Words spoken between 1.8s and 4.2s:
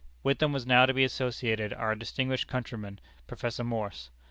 distinguished countryman, Professor Morse.